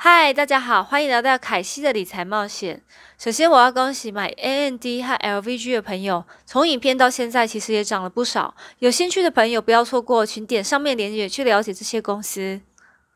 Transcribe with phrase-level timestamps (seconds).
[0.00, 2.80] 嗨，大家好，欢迎来到凯西的理财冒险。
[3.18, 8.54] 首先，我要恭喜买 AND 和 LVG 的朋友，从影片到现在其实也涨了不少。
[8.78, 12.60] 有兴趣的朋友不要错过，请点上面链接去了解这些公司。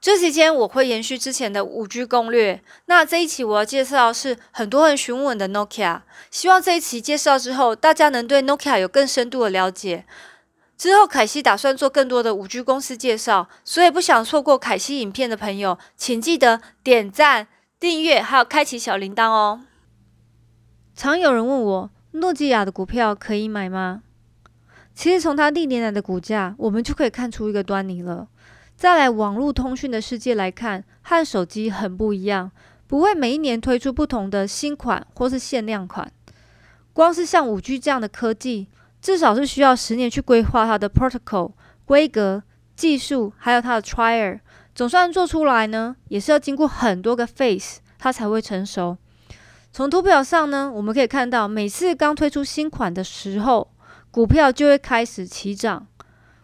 [0.00, 2.60] 这期间我会延续之前的五 G 攻略。
[2.86, 6.00] 那这一期我要介绍是很多人询问的 Nokia，
[6.32, 10.04] 希望这一期介绍之后，大家能对 Nokia 有更深度的了解。
[10.76, 17.46] 之后凯西打算做更多的五 G 公司介绍，所以不想错过凯西影片的朋友，请记得点赞、
[17.78, 19.60] 订阅，还有开启小铃铛哦。
[20.94, 24.02] 常有人问我，诺基亚的股票可以买吗？
[24.94, 28.28] 其实从它历年来的股价，我们就可以看出一个端倪了。
[28.76, 32.50] 再来，网络通讯的世界来看，和手机很不一样，
[32.86, 36.10] 不会每一年推出不同的新款或是限量款。
[36.92, 38.68] 光是像五 G 这样的科技，
[39.02, 41.52] 至少是需要十年去规划它的 protocol
[41.84, 42.42] 规格、
[42.74, 44.38] 技术，还有它的 trial。
[44.74, 48.96] 总算做出来呢，也是要经过很多个 phase，它才会成熟。
[49.72, 53.72] 从图表上呢，我们可以看到，每次刚推出新款的时候，
[54.10, 55.86] 股票就会开始起涨。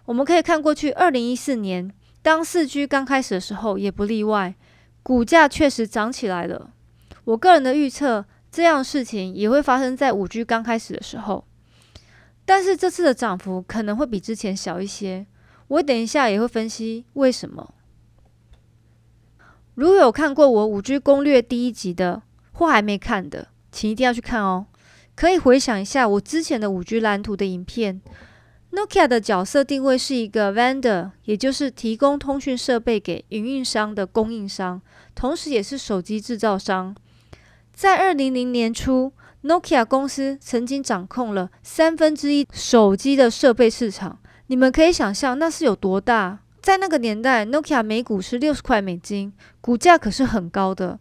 [0.06, 1.90] 我们可以看过去二零一四年。
[2.20, 4.54] 当四 G 刚开始的时候，也不例外，
[5.02, 6.70] 股价确实涨起来了。
[7.24, 11.44] 我个人的预测，这样的事情也会发生在五 G 刚开始的时候，
[12.48, 15.26] 但是这次的涨幅可能会比之前小一些。
[15.66, 17.74] 我等一下也会分析为什么。
[19.74, 24.64] 如果有看过我五 G 攻略第一集的，或还没看的，请一定要去看哦。
[25.14, 28.00] 可以回想一下我之前的五 G 蓝图的影片。
[28.72, 34.80] Nokia 的角色定位是一个 vendor，也就是提供通讯设备给营运商的供应商，
[35.14, 36.96] 同时也是手机制造商。
[37.74, 44.18] 在二零零年初，Nokia 公司曾经掌控了三分之一手机的设备市场。
[44.46, 46.40] 你们可以想象那是有多大？
[46.60, 50.98] 在那个年代，Nokia 每股是六十块美金，股价可是很高的。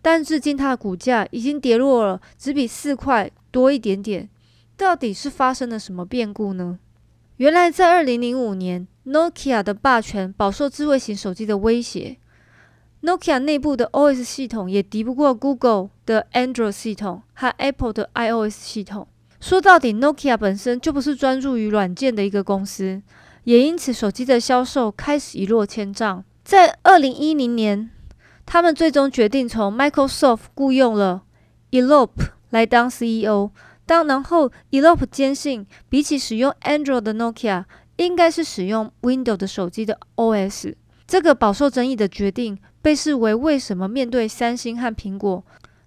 [0.00, 4.28] 但至今它的股价已经跌落了，只比四块多一点点。
[4.76, 6.78] 到底是发生了什么变故呢？
[7.38, 12.18] 原来在二零零五年，Nokia 的霸权饱受智慧型手机的威胁。
[13.02, 19.06] Nokia 内部的 OS 系统也敌不过 Google 的 Android 系统和 Apple 的 iOS 系统。
[19.40, 23.00] 说到底，Nokia 本身就不是专注于软件的一个公司，
[23.44, 26.24] 也因此手机的销售开始一落千丈。
[26.42, 27.88] 在二零一零年，
[28.44, 31.22] 他们最终决定从 Microsoft 雇佣了
[31.70, 33.52] Elope 来当 CEO。
[33.86, 37.64] 当然后，Elope 坚信，比起使用 Android 的 Nokia，
[37.96, 40.74] 应该是使用 Windows 的手机的 OS。
[41.06, 45.44] 这个饱受争议的决定，被视为为什么面对三星和苹果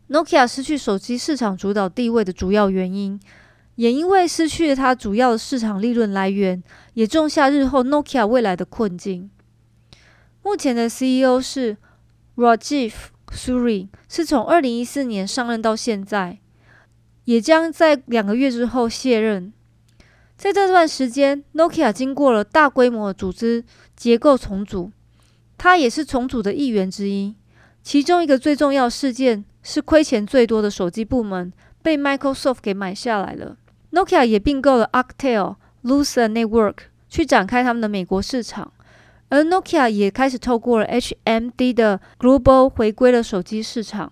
[0.09, 3.19] ，Nokia 失去手机市场主导地位的主要原因。
[3.75, 6.61] 也因为失去了它主要的市场利润来源，
[6.93, 9.31] 也种下日后 Nokia 未来的困境。
[10.43, 11.77] 目前的 CEO 是
[12.35, 12.93] Rajiv
[13.29, 16.39] Suri，是从2014年上任到现在。
[17.23, 19.53] 也将在两个月之后卸任。
[20.35, 23.63] 在这段时间，Nokia 经过了大规模的组织
[23.95, 24.91] 结构重组，
[25.63, 27.35] 它也是重组的一员之一。
[27.83, 33.57] 其中一个最重要事件是亏钱最多的手机部门被 Microsoft 给买下来了。
[33.91, 36.77] Nokia 也并购了 Arctel、l u c e r Network
[37.07, 38.73] 去展开他们的美国市场，
[39.29, 44.11] 而 Nokia 也开始透过了 HMD 的 Global 回归了手机市场。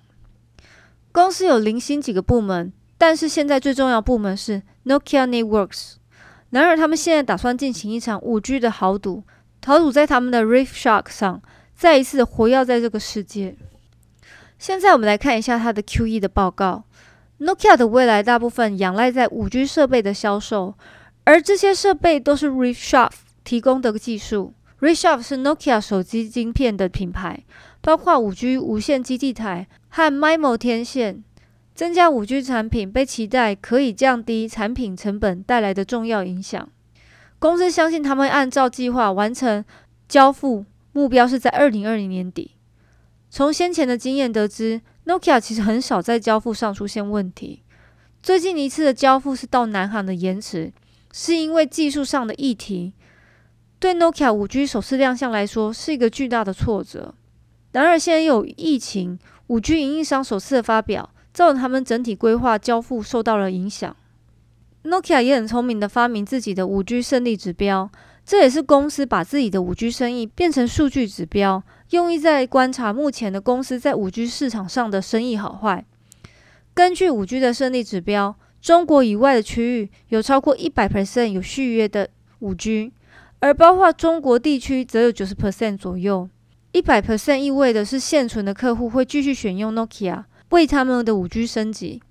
[1.11, 2.71] 公司有零星几个部门。
[3.01, 5.93] 但是现在最重要部门是 Nokia Networks。
[6.49, 9.23] 然而，他们现在打算进行一场五 G 的豪赌，
[9.69, 11.43] 豪赌在他们的 Reef Shark 上，
[11.75, 13.55] 再一次活跃在这个世界。
[14.57, 16.85] 现在我们来看一下它的 Q E 的报告。
[17.41, 20.73] Nokia 的未来大部分仰赖在五 G 设备的销售，
[21.23, 23.11] 而这些设备都是 Reef Shark
[23.43, 24.55] 提供的技术。
[24.79, 27.43] Reef Shark 是 Nokia 手机晶片的品牌，
[27.81, 31.23] 包括五 G 无线基地台和 MIMO 天线。
[31.75, 36.67] 增加五 G 产品被期待可以降低产品成本带来的重要影响。
[37.39, 39.65] 公司相信他们会按照计划完成
[40.07, 42.51] 交付，目标是在二零二零年底。
[43.29, 47.63] 从先前的经验得知，Nokia 其实很少在交付上出现问题。
[48.21, 50.71] 最近一次的交付是到南韩的延迟，
[51.13, 52.93] 是因为技术上的议题。
[53.79, 57.15] 对 Nokia 五 G 首次亮相来说是一个巨大的挫折。
[57.71, 61.09] 然而现在又有疫情，五 G 营运商首次的发表。
[61.31, 63.95] 造成他们整体规划交付受到了影响。
[64.85, 67.89] Nokia 也很聪明的发明自己的五 G 胜利指标，
[68.25, 75.85] 这也是公司把自己的五 G 生意变成数据指标，用意在观察目前的公司在五 G 市场上的生意好坏。
[76.73, 82.09] 根据五 G 的胜利指标，中国以外的区域有超过一百 percent 有续约的
[82.39, 82.93] 五 G，
[83.39, 86.29] 而包括中国地区则有九十 percent 左右。
[86.71, 92.01] 一百 percent 意味的是现存的客户会继续选用 Nokia 为他们的五 G 升级。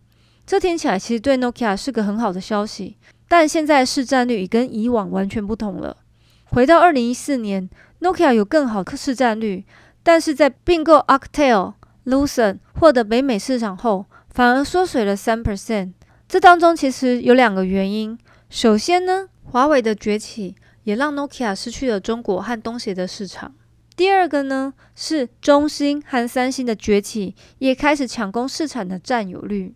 [0.49, 2.97] 这听起来其实对 Nokia 是个很好的消息，
[3.29, 5.99] 但现在市占率已跟以往完全不同了。
[6.47, 7.69] 回到二零一四年
[8.01, 9.67] ，Nokia 有更好的市占率，
[10.03, 11.75] 但是在并购 Alcatel、
[12.07, 15.93] Lucent 获得北美市场后，反而缩水了三 percent。
[16.27, 18.19] 这当中其实有两个原因。
[18.49, 20.55] 首先呢，华为的崛起
[20.85, 23.55] 也让 Nokia 失去了中国和东协的市场。
[23.95, 29.75] 第二个呢，是中兴和三星的崛起也开始抢攻市场的占有率。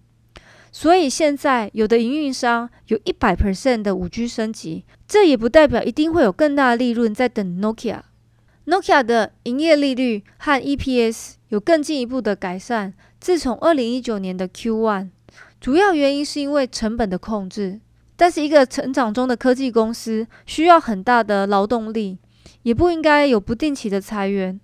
[0.74, 8.00] 所以现在有的营运商有一百 percent 的五 G 升级，这也不代表一定会有更大的利润在等 Nokia。
[8.66, 12.94] Nokia 的营业利率和 EPS 有更进一步的改善。
[13.20, 15.10] 自从二零一九年的 Q1，
[15.60, 17.80] 主要原因是因为成本的控制。
[18.16, 22.18] 但是一个成长中的科技公司需要很大的劳动力，
[22.62, 24.58] 也不应该有不定期的裁员。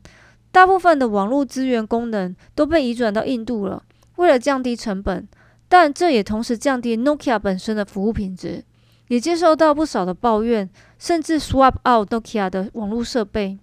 [0.51, 3.83] 大部分的网络资源功能都被移转到印度了，
[4.17, 5.29] 为了降低成本。
[5.69, 8.65] 但这也同时降低 Nokia 本身的服务品质，
[9.09, 10.69] 也接受到不少的抱怨，
[10.99, 13.59] 甚至 swap out Nokia 的网络设备。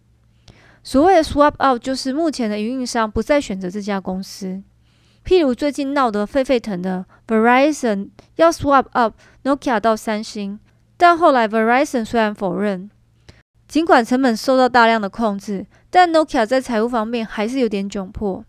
[0.83, 4.61] 所谓的 swap out 就是目前的运营商不再选择这家公司。
[5.25, 10.59] 譬如最近闹得沸沸腾的 Verizon 要 swap up Nokia 到三星，
[10.97, 12.91] 但后来 Verizon 虽然否认，
[13.67, 18.45] 尽管成本受到大量的控制，但 Nokia 在财务方面还是有点窘迫。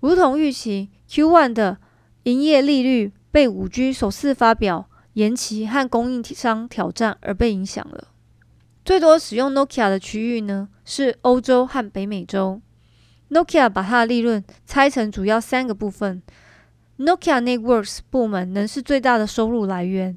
[0.00, 1.76] 如同预期，Q1 的
[2.30, 8.08] 营业利率被五 G 首次发表延期和供应商挑战而被影响了。
[8.84, 12.60] 最多使用 Nokia 的区域呢是欧洲和北美洲。
[13.30, 16.22] Nokia 把它的利润拆成主要三个部分
[16.98, 20.16] ，Nokia Networks 部门能是最大的收入来源，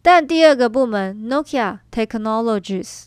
[0.00, 3.06] 但第二个部门 Nokia Technologies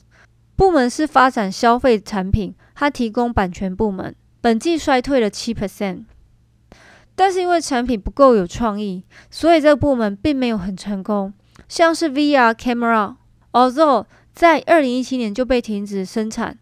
[0.56, 6.06] 部门是发展消费产品它提供版权部门，本季衰退了七 percent。
[7.17, 11.33] 但是因为产品不够有创意，所以这个部门并没有很成功。
[11.67, 16.55] 像是 VR camera，although 在二零一七年就被停止生产，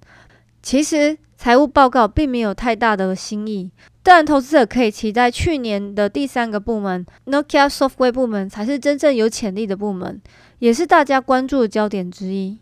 [0.64, 3.70] 其实财务报告并没有太大的新意。
[4.02, 10.22] 但投资者可以期待去年的第三个部门 Nokia Software 部门才是真正有潜力的部门，
[10.60, 12.60] 也是大家关注的焦点之一。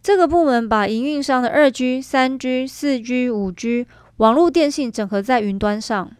[0.00, 3.88] 这个部门把营运商的二 G、三 G、四 G、五 G
[4.18, 6.12] 网络电信整合在云端上。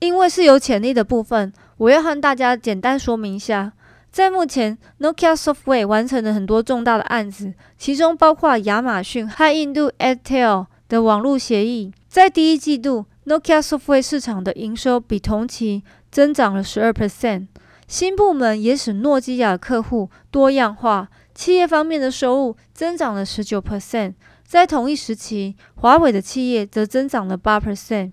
[0.00, 3.72] 因为是有潜力的部分，我要和大家简单说明一下。
[4.10, 11.92] 在目前，Nokia Software 完成了很多重大的案子，其中包括亚马逊和印度 Airtel 的网络协议。
[12.08, 17.46] 在第一季度，Nokia Software 市场的营收比同期增长了十二 percent。
[17.86, 24.14] 新部门也使诺基亚客户多样化，企业方面的收入增长了十九 percent。
[24.44, 28.10] 在同一时期，华为的企业则增长了八 percent。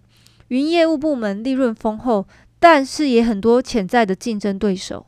[0.49, 2.25] 云业务部门利润丰厚，
[2.59, 5.05] 但是也很多潜在的竞争对手。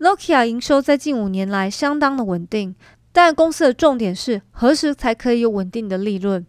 [0.00, 2.74] Nokia 营收在近五年来相当的稳定，
[3.12, 6.44] 但公司的重点是何时才可以有稳定的利润。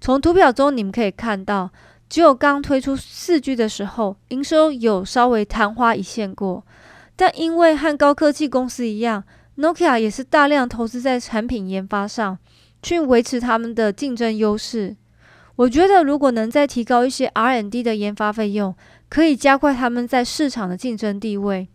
[0.00, 1.70] 从图表中你们可以看到，
[2.08, 6.64] 只有刚推出四 G 的时候，营收有稍微昙花一现过。
[7.14, 9.24] 但因为和高科技公司一样
[9.56, 12.38] ，Nokia 也是大量投资在产品研发上，
[12.80, 14.96] 去维持他们的竞争优势。
[15.58, 18.72] 我觉得，如果能再提高一些 R&D 的研发费用，
[19.08, 21.66] 可以加快他们在市场的竞争地位。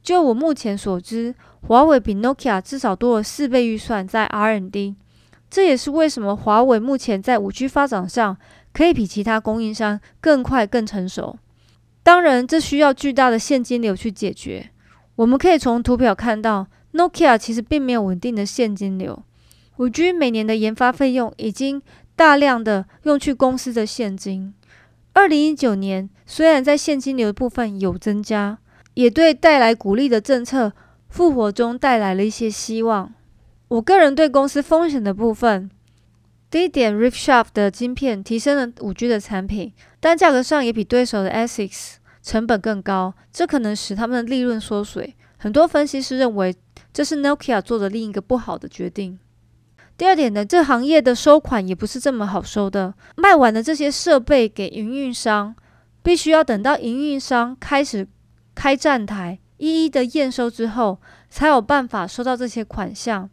[0.00, 4.94] 就我目前所知，华为比 Nokia 至少多了四倍预算在 R&D。
[5.50, 8.36] 这也是为什么华为目前在五 G 发展上
[8.72, 11.36] 可以比其他供应商更快、更成熟。
[12.04, 14.70] 当然，这需要巨大的现金流去解决。
[15.16, 19.20] 我们可以从图表看到，Nokia 其实并没有稳定的现金流。
[19.78, 21.82] 五 G 每年的研发费用已经。
[22.14, 24.54] 大量的用去公司的现金。
[25.14, 28.58] 二零一九年虽然在现金流的部分有增加，
[28.94, 30.72] 也对带来鼓励的政策
[31.08, 33.12] 复活中带来了一些希望。
[33.68, 35.70] 我个人对公司风险的部分，
[36.50, 45.14] 第一点，RiffShaft 的晶片提升了五 G 的产品，但价格上也比对手的 ASICS 成本更高，这可能使他们的利润缩水。
[45.38, 46.54] 很多分析师认为
[46.92, 49.18] 这是 Nokia 做的另一个不好的决定。
[50.02, 52.92] 第二点呢，这行业的收款也不是这么好收的。
[53.14, 55.54] 卖完的这些设备给营运商，
[56.02, 58.08] 必须要等到营运商开始
[58.52, 63.30] 开站台，一一的验收之后，才有办法收到这些款项。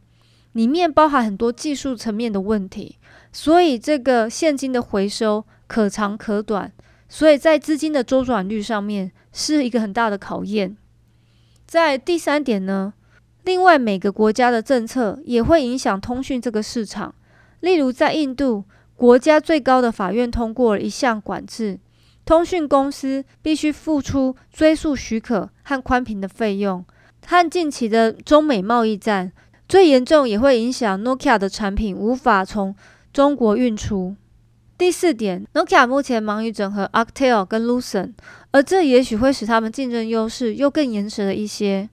[0.51, 2.97] 里面包含很多技术层面的问题，
[3.33, 6.71] 所以这个现金的回收可长可短，
[7.07, 10.77] 所以在资金的周转率上面是一个很大的考验。
[11.65, 12.93] 在第三点呢。
[13.43, 17.15] 另外，每个国家的政策也会影响通讯这个市场。
[17.61, 18.63] 例如，在印度，
[18.95, 21.79] 国家最高的法院通过了一项管制，
[22.25, 26.85] 通讯公司必须付出追诉许可和宽频的费用。
[27.25, 29.31] 和近期的中美贸易战
[29.67, 32.75] 最严重，也会影响 Nokia 的产品无法从
[33.11, 34.15] 中国运出。
[34.77, 38.13] 第四点，Nokia 目前忙于整合 a c t e l 跟 Lucent，
[38.51, 41.89] 而这也许会使他们竞争优势又更延迟了一些。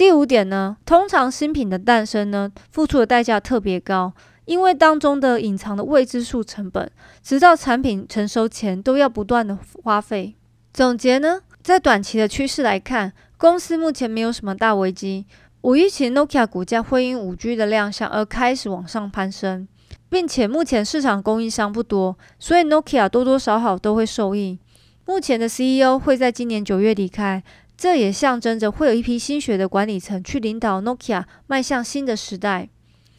[0.00, 4.14] 第五点呢，通常新品的诞生呢，付出的代价特别高，
[4.46, 6.90] 因为当中的隐藏的未知数成本，
[7.22, 10.34] 直到产品成熟前都要不断的花费。
[10.72, 15.26] 总结呢，在短期的趋势来看，公司目前没有什么大危机。
[15.60, 19.68] 五一前 Nokia 股价会因五 G 的亮相而开始往上攀升，
[20.08, 24.58] 并且目前市场供应商不多，所以 Nokia 多多少少都会受益。
[25.04, 27.42] 目前的 CEO 会在今年九月离开。
[27.80, 32.68] 这也象征着会有一批新血的管理层去领导 Nokia 迈向新的时代。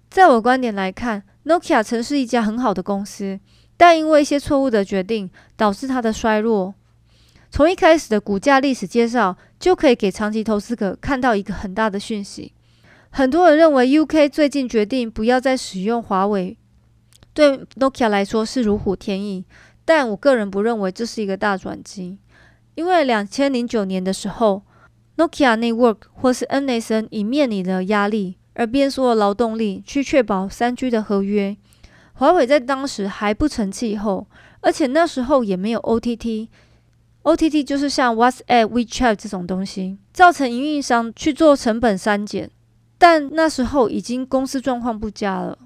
[0.07, 3.39] 在我观点来看，Nokia 曾是一家很好的公司，
[3.75, 6.75] 但因为一些错误的决定导致它的衰落。
[7.49, 12.53] 从一开始的股价历史介绍就可以给长期投资者看到一个很大的讯息。
[13.09, 16.55] 很多人认为 UK 最近决定不要再使用华为，
[17.33, 19.43] 对 Nokia 来说是如虎添翼，
[19.83, 22.19] 但我个人不认为这是一个大转机。
[22.75, 24.63] 因为两千零九年的时候
[25.17, 31.57] ，Nokia Network 或是 NSN 已面临了压力，而变缩了劳动力去确保三 G 的合约。
[32.13, 34.27] 华为在当时还不成气候，
[34.61, 42.49] 而且那时候也没有 OTT，OTT 就是像 WhatsApp、WeChat 这种东西，造成营运商去做成本删减。
[42.97, 45.57] 但那时候已经公司状况不佳了。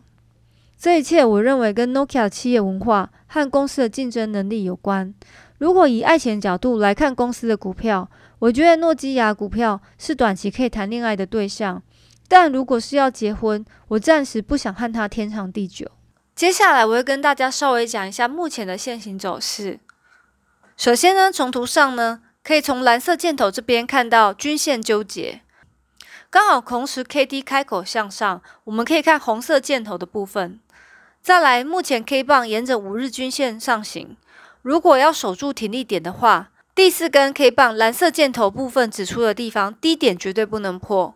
[0.77, 5.13] 这一切，我认为跟 Nokia 企业文化和公司的竞争能力有关。
[5.57, 8.09] 如果以爱情角度来看公司的股票，
[8.39, 11.81] 我觉得诺基亚股票是短期可以谈恋爱的对象，
[12.27, 15.89] 但如果是要结婚，我暂时不想和他天长地久。
[16.35, 19.79] 接下来我会跟大家稍微讲一下目前的现行走势。
[20.75, 25.39] 首先呢，从图上呢，可以从蓝色箭头这边看到均线纠结，
[26.29, 30.59] 刚好同时 K D 开口向上，我们可以看红色箭头的部分。
[31.21, 34.17] 再来，目前 K 棒沿着五日均线上行。
[34.65, 41.15] 如果要守住停利点的话，第四根 K 棒蓝色箭头部分指出的地方低点绝对不能破。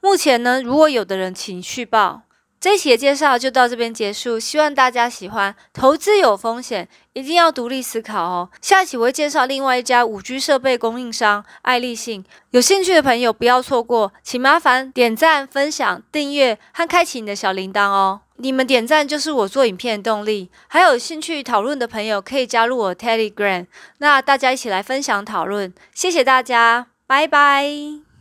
[0.00, 2.22] 目前呢，如果有的人请续报。
[2.58, 5.54] 这一期的介绍就到这边结束，希望大家喜欢。
[5.72, 8.50] 投资有风险，一定要独立思考哦。
[8.60, 18.22] 下一期我会介绍另外一家五 G 设备供应商爱立信，有兴趣的朋友不要错过，请麻烦点赞、分享、订阅和开启你的小铃铛哦。
[18.36, 20.50] 你们点赞就是我做影片的动力。
[20.68, 23.66] 还有兴趣讨论的朋友可以加入我 Telegram，
[23.98, 25.72] 那大家一起来分享讨论。
[25.94, 28.13] 谢谢大家，拜拜。